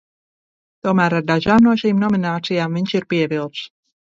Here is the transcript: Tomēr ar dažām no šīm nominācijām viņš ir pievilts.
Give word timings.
Tomēr 0.87 1.15
ar 1.17 1.27
dažām 1.27 1.67
no 1.67 1.75
šīm 1.83 2.01
nominācijām 2.05 2.79
viņš 2.81 2.97
ir 3.03 3.07
pievilts. 3.15 3.69